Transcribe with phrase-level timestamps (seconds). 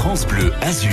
[0.00, 0.90] France Bleu Azur.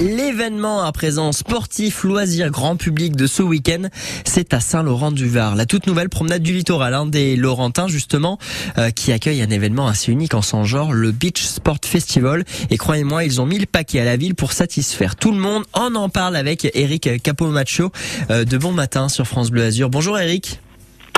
[0.00, 3.90] L'événement à présent sportif, loisir, grand public de ce week-end,
[4.24, 5.56] c'est à Saint-Laurent-du-Var.
[5.56, 8.38] La toute nouvelle promenade du littoral, un des Laurentins justement,
[8.78, 12.46] euh, qui accueille un événement assez unique en son genre, le Beach Sport Festival.
[12.70, 15.64] Et croyez-moi, ils ont mis le paquet à la ville pour satisfaire tout le monde.
[15.74, 17.92] On en parle avec Eric Capomacho
[18.30, 19.90] euh, de Bon Matin sur France Bleu Azur.
[19.90, 20.60] Bonjour Eric.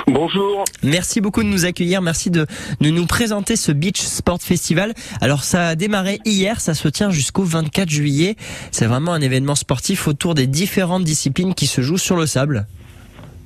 [0.07, 0.65] Bonjour.
[0.83, 2.01] Merci beaucoup de nous accueillir.
[2.01, 2.45] Merci de,
[2.79, 4.93] de nous présenter ce Beach Sport Festival.
[5.19, 6.61] Alors, ça a démarré hier.
[6.61, 8.35] Ça se tient jusqu'au 24 juillet.
[8.71, 12.67] C'est vraiment un événement sportif autour des différentes disciplines qui se jouent sur le sable.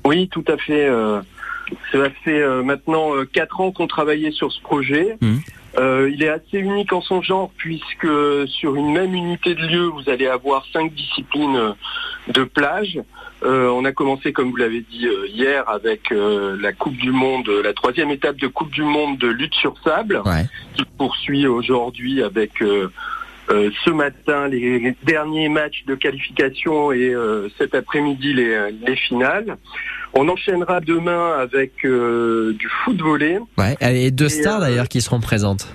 [0.06, 0.86] Oui, tout à fait.
[0.86, 1.22] Euh,
[1.92, 5.18] ça fait euh, maintenant euh, quatre ans qu'on travaillait sur ce projet.
[5.22, 5.38] Mmh.
[5.78, 8.08] Euh, il est assez unique en son genre puisque
[8.48, 11.74] sur une même unité de lieu, vous allez avoir cinq disciplines euh,
[12.30, 13.00] de plage.
[13.44, 17.12] Euh, on a commencé, comme vous l'avez dit euh, hier, avec euh, la Coupe du
[17.12, 20.46] Monde, la troisième étape de Coupe du Monde de lutte sur sable, Ouais.
[20.76, 22.90] qui poursuit aujourd'hui avec euh,
[23.50, 28.96] euh, ce matin les, les derniers matchs de qualification et euh, cet après-midi les, les
[28.96, 29.58] finales.
[30.14, 33.40] On enchaînera demain avec euh, du foot volley.
[33.58, 33.76] Ouais.
[33.82, 35.68] Et deux stars d'ailleurs qui seront présentes.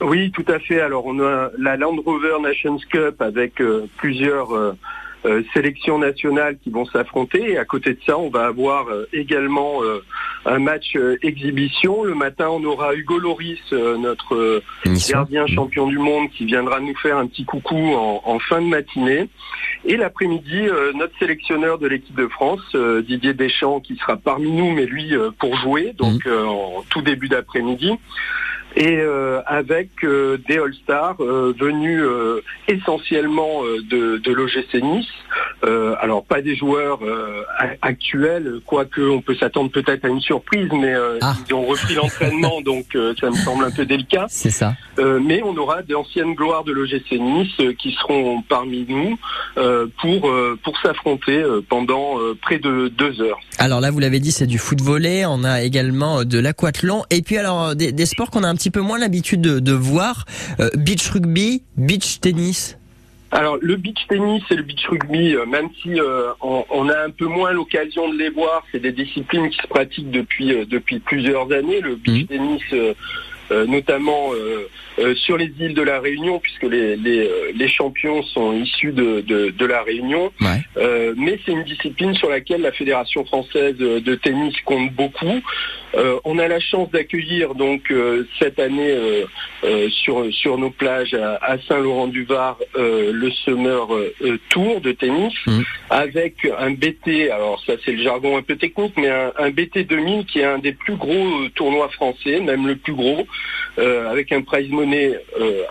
[0.00, 0.80] Oui, tout à fait.
[0.80, 4.54] Alors on a la Land Rover Nations Cup avec euh, plusieurs
[5.24, 7.52] euh, sélections nationales qui vont s'affronter.
[7.52, 10.02] Et à côté de ça, on va avoir euh, également euh,
[10.46, 12.04] un match euh, exhibition.
[12.04, 14.62] Le matin, on aura Hugo Loris, euh, notre euh,
[15.08, 18.66] gardien champion du monde, qui viendra nous faire un petit coucou en, en fin de
[18.66, 19.28] matinée.
[19.84, 24.50] Et l'après-midi, euh, notre sélectionneur de l'équipe de France, euh, Didier Deschamps, qui sera parmi
[24.50, 27.92] nous, mais lui euh, pour jouer, donc euh, en tout début d'après-midi.
[28.76, 35.08] Et euh, avec euh, des All-Stars euh, venus euh, essentiellement de, de l'OGC Nice.
[35.64, 37.42] Euh, alors pas des joueurs euh,
[37.82, 41.34] actuels, quoique on peut s'attendre peut-être à une surprise, mais euh, Ah.
[41.48, 44.26] ils ont repris l'entraînement, donc euh, ça me semble un peu délicat.
[44.28, 44.74] C'est ça.
[44.98, 49.18] Euh, mais on aura d'anciennes gloires de l'OGC Nice euh, qui seront parmi nous
[49.58, 53.38] euh, pour euh, pour s'affronter euh, pendant euh, près de deux heures.
[53.58, 55.24] Alors là, vous l'avez dit, c'est du foot volley.
[55.26, 57.04] On a également de l'aquathlon.
[57.10, 59.72] Et puis alors des, des sports qu'on a un petit peu moins l'habitude de, de
[59.72, 60.24] voir.
[60.58, 62.76] Euh, beach rugby, beach tennis.
[63.32, 66.98] Alors le beach tennis et le beach rugby, euh, même si euh, on, on a
[67.04, 70.64] un peu moins l'occasion de les voir, c'est des disciplines qui se pratiquent depuis euh,
[70.64, 71.80] depuis plusieurs années.
[71.80, 72.26] Le beach Mhm.
[72.26, 72.94] tennis, euh,
[73.52, 77.68] euh, notamment euh, euh, sur les îles de la Réunion, puisque les les, euh, les
[77.68, 80.32] champions sont issus de, de, de la Réunion.
[80.40, 80.60] Ouais.
[80.76, 85.40] Euh, mais c'est une discipline sur laquelle la Fédération française de tennis compte beaucoup.
[85.94, 89.26] Euh, on a la chance d'accueillir donc euh, cette année
[89.64, 93.88] euh, sur sur nos plages à, à Saint-Laurent-du-Var le Summer
[94.48, 95.64] Tour de tennis Mhm.
[95.90, 97.30] avec un BT.
[97.30, 100.44] Alors ça c'est le jargon un peu technique, mais un, un BT 2000 qui est
[100.44, 103.26] un des plus gros tournois français, même le plus gros,
[103.76, 105.18] avec un prize money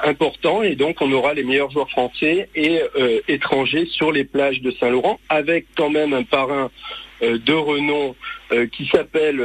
[0.03, 0.63] important.
[0.63, 4.71] Et donc on aura les meilleurs joueurs français et euh, étrangers sur les plages de
[4.71, 6.69] Saint-Laurent, avec quand même un parrain
[7.21, 8.15] euh, de renom
[8.51, 9.41] euh, qui s'appelle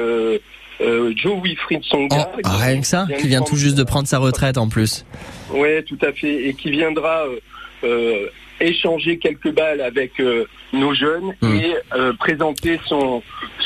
[0.80, 2.30] euh, Joe Wilfried Oh, Songa.
[2.44, 5.04] rien que ça, qui vient tout juste de prendre sa retraite en plus.
[5.52, 7.38] Oui, tout à fait, et qui viendra euh,
[7.84, 8.26] euh,
[8.60, 11.54] échanger quelques balles avec euh, nos jeunes Mm.
[11.56, 13.22] et euh, présenter son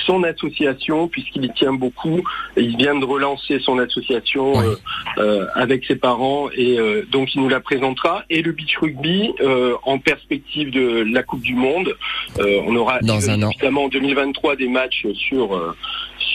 [0.07, 2.23] son association puisqu'il y tient beaucoup.
[2.57, 4.65] Il vient de relancer son association Oui.
[4.67, 4.75] euh,
[5.19, 8.25] euh, avec ses parents et euh, donc il nous la présentera.
[8.31, 11.95] Et le beach rugby euh, en perspective de la Coupe du Monde,
[12.39, 15.75] Euh, on aura Dans évidemment en 2023 des matchs sur euh,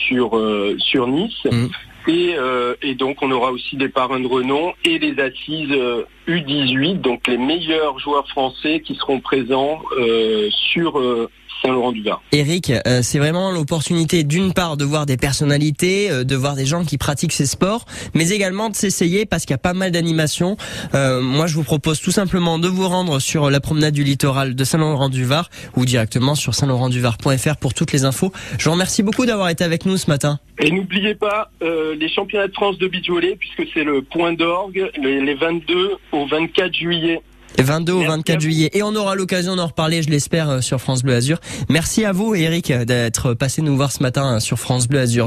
[0.07, 1.45] sur euh, sur Nice.
[1.45, 1.67] Mm.
[2.05, 6.03] Et, euh, et donc on aura aussi des parrains de renom et les assises euh,
[6.28, 11.29] U18, donc les meilleurs joueurs français qui seront présents euh, sur euh,
[11.63, 12.22] Saint-Laurent-du-Var.
[12.31, 16.66] Eric, euh, c'est vraiment l'opportunité d'une part de voir des personnalités, euh, de voir des
[16.66, 19.91] gens qui pratiquent ces sports, mais également de s'essayer parce qu'il y a pas mal
[19.91, 20.57] d'animations.
[20.94, 24.55] Euh, moi, je vous propose tout simplement de vous rendre sur la promenade du littoral
[24.55, 28.31] de Saint-Laurent-du-Var ou directement sur saint-laurent-du-var.fr pour toutes les infos.
[28.57, 30.40] Je vous remercie beaucoup d'avoir été avec nous ce matin.
[30.59, 34.34] Et n'oubliez pas euh, les championnats de France de beach volley puisque c'est le point
[34.34, 37.21] d'orgue les, les 22 au 24 juillet.
[37.59, 38.41] 22 au Merci 24 à vous.
[38.41, 38.69] juillet.
[38.73, 41.39] Et on aura l'occasion d'en reparler, je l'espère, euh, sur France Bleu Azur.
[41.69, 45.21] Merci à vous, Eric, d'être passé nous voir ce matin euh, sur France Bleu Azur.